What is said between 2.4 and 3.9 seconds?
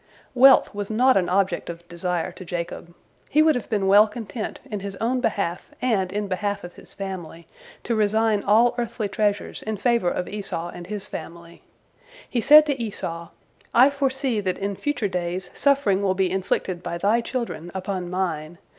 Jacob. He would have been